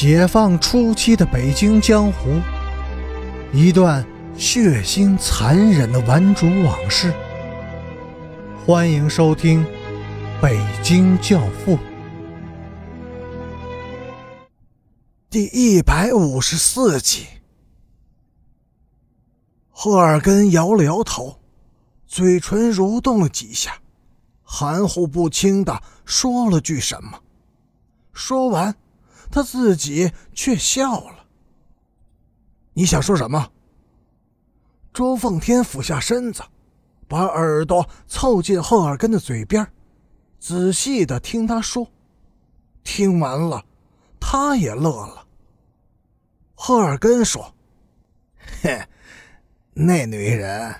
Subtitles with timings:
[0.00, 2.40] 解放初期的北京江湖，
[3.52, 7.12] 一段血腥残忍的顽主往事。
[8.64, 9.64] 欢迎收听
[10.40, 11.76] 《北京教父》
[15.28, 17.26] 第一百五十四集。
[19.72, 21.40] 赫尔根摇了摇头，
[22.06, 23.80] 嘴唇蠕动了几下，
[24.44, 27.18] 含糊不清的说了句什么。
[28.12, 28.72] 说完。
[29.30, 31.26] 他自己却笑了。
[32.72, 33.50] 你想说什么？
[34.92, 36.42] 周奉天俯下身子，
[37.06, 39.70] 把耳朵凑近赫尔根的嘴边，
[40.38, 41.88] 仔细的听他说。
[42.82, 43.64] 听完了，
[44.18, 45.26] 他也乐了。
[46.54, 47.54] 赫尔根说
[48.62, 48.82] ：“嘿，
[49.74, 50.74] 那女人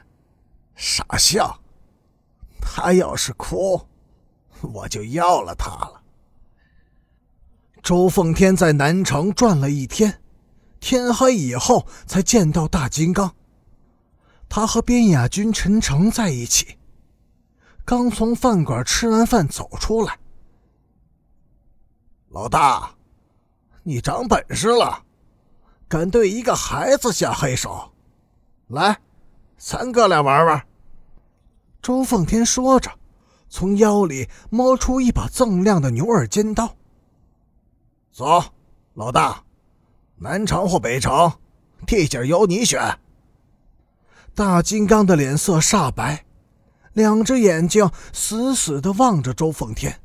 [0.74, 1.60] 傻笑，
[2.60, 3.80] 她要是哭，
[4.62, 5.97] 我就要了她了。”
[7.88, 10.20] 周奉天在南城转了一天，
[10.78, 13.34] 天黑以后才见到大金刚。
[14.46, 16.76] 他和边雅军、陈诚在一起，
[17.86, 20.18] 刚从饭馆吃完饭走出来。
[22.28, 22.90] 老大，
[23.84, 25.04] 你长本事了，
[25.88, 27.90] 敢对一个孩子下黑手，
[28.66, 28.98] 来，
[29.56, 30.62] 咱哥俩玩玩。
[31.80, 32.90] 周奉天说着，
[33.48, 36.74] 从腰里摸出一把锃亮的牛耳尖刀。
[38.18, 38.42] 走，
[38.94, 39.44] 老大，
[40.16, 41.32] 南城或北城，
[41.86, 42.98] 地界由你选。
[44.34, 46.24] 大金刚的脸色煞白，
[46.94, 50.00] 两只眼睛死死的望着周奉天，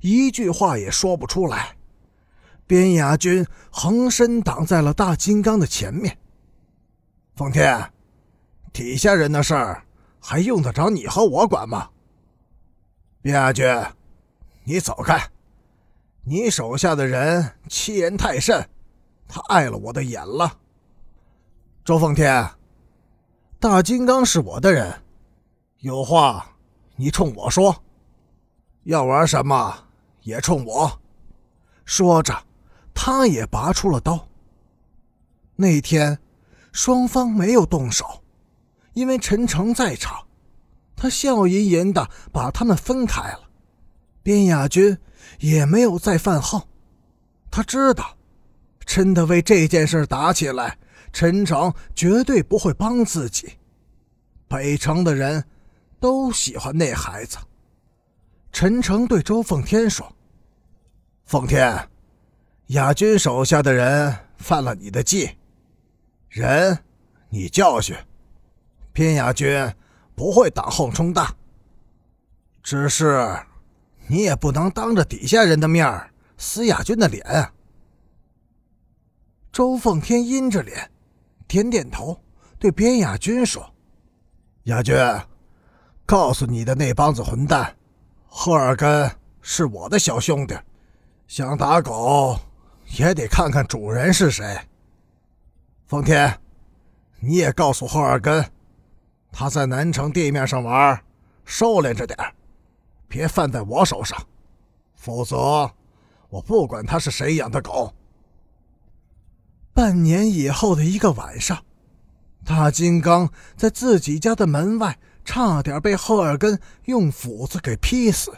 [0.00, 1.74] 一句话也说不出来。
[2.66, 6.18] 边雅军横身挡在了大金刚的前面。
[7.36, 7.90] 奉天，
[8.70, 9.82] 底下人的事儿，
[10.20, 11.88] 还用得着你和我管吗？
[13.22, 13.66] 边雅军，
[14.64, 15.18] 你走开。
[16.28, 18.68] 你手下的人欺人太甚，
[19.28, 20.58] 他碍了我的眼了。
[21.84, 22.50] 周奉天，
[23.60, 25.02] 大金刚是我的人，
[25.78, 26.56] 有话
[26.96, 27.84] 你冲我说，
[28.82, 29.86] 要玩什么
[30.22, 31.00] 也冲我。
[31.84, 32.36] 说着，
[32.92, 34.26] 他也拔出了刀。
[35.54, 36.18] 那天，
[36.72, 38.24] 双方没有动手，
[38.94, 40.26] 因为陈诚在场，
[40.96, 43.45] 他笑吟吟的把他们分开了。
[44.26, 44.98] 边亚军。
[45.40, 46.66] 也没有再犯号，
[47.50, 48.16] 他知道，
[48.86, 50.78] 真的为这件事打起来，
[51.12, 53.58] 陈诚绝对不会帮自己。
[54.48, 55.44] 北城的人
[56.00, 57.36] 都喜欢那孩子。
[58.50, 60.10] 陈诚对周奉天说
[61.26, 61.86] ：“奉天，
[62.68, 65.28] 亚军手下的人犯了你的忌，
[66.30, 66.78] 人
[67.28, 67.94] 你教训，
[68.90, 69.70] 边亚军
[70.14, 71.34] 不会挡后冲大，
[72.62, 73.36] 只是。”
[74.08, 77.50] 你也不能当着底下人的面撕亚军的脸！
[79.50, 80.90] 周奉天阴着脸，
[81.48, 82.20] 点点头，
[82.58, 83.74] 对边亚军说
[84.64, 84.94] ：“亚军，
[86.04, 87.74] 告诉你的那帮子混蛋，
[88.26, 90.54] 赫尔根是我的小兄弟，
[91.26, 92.38] 想打狗
[92.98, 94.58] 也得看看主人是谁。
[95.86, 96.38] 奉天，
[97.18, 98.44] 你也告诉赫尔根，
[99.32, 101.02] 他在南城地面上玩，
[101.44, 102.18] 收敛着点
[103.08, 104.18] 别犯在我手上，
[104.94, 105.70] 否则
[106.28, 107.92] 我不管他是谁养的狗。
[109.72, 111.64] 半年以后的一个晚上，
[112.44, 118.32] 大金刚在自己家的门外差点被赫尔根用斧子给劈死。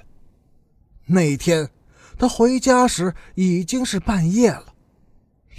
[1.06, 1.70] 那天
[2.18, 4.74] 他回家时已经是半夜了，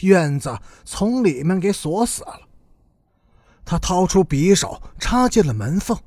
[0.01, 2.41] 院子从里面给锁死了。
[3.63, 5.97] 他掏出匕首插进了门缝，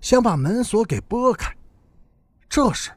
[0.00, 1.54] 想把门锁给拨开。
[2.56, 2.90] 这时，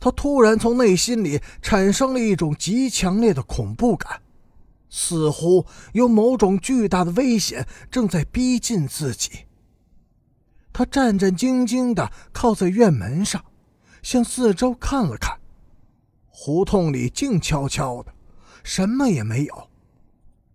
[0.00, 4.20] 他突然从内心里产生了一种极强烈的恐怖感，
[4.90, 9.46] 似乎有某种巨大的危险正在逼近自己。
[10.72, 13.44] 他战战兢兢地靠在院门上，
[14.02, 15.38] 向四周看了看，
[16.26, 18.12] 胡同里静悄悄的，
[18.64, 19.68] 什么也没有，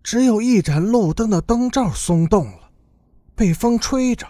[0.02, 2.70] 只有一盏路灯的灯罩松动了，
[3.34, 4.26] 被风吹着，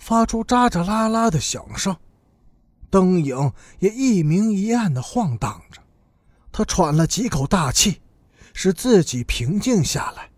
[0.00, 1.96] 发出喳喳啦啦的响声。
[2.94, 5.82] 灯影也一明一暗的晃荡着，
[6.52, 8.00] 他喘了几口大气，
[8.52, 10.30] 使自己平静下来，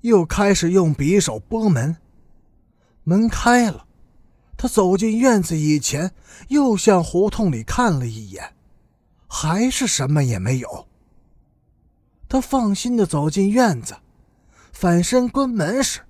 [0.00, 1.98] 又开始用匕首拨门。
[3.04, 3.86] 门开了，
[4.56, 6.10] 他走进院子以前，
[6.48, 8.54] 又向胡同里看了一眼，
[9.28, 10.88] 还是什么也没有。
[12.28, 13.94] 他放心的走进院子，
[14.72, 16.00] 反身关门时，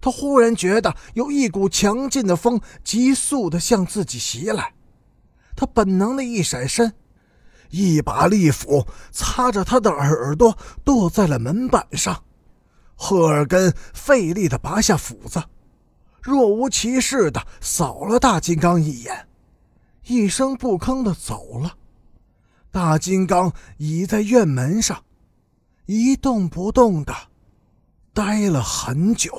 [0.00, 4.75] 他忽然觉得有一股强劲的风急速的向自己袭来。
[5.56, 6.92] 他本能的一闪身，
[7.70, 12.22] 一把利斧擦着他的耳朵，剁在了门板上。
[12.94, 15.42] 赫尔根费力地拔下斧子，
[16.22, 19.26] 若无其事地扫了大金刚一眼，
[20.04, 21.74] 一声不吭地走了。
[22.70, 25.02] 大金刚倚在院门上，
[25.86, 27.14] 一动不动地
[28.12, 29.34] 待了很久。